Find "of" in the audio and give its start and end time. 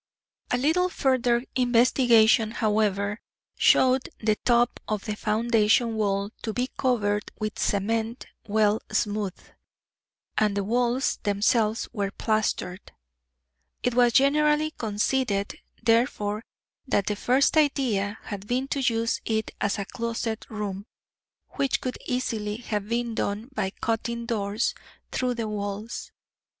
4.87-5.05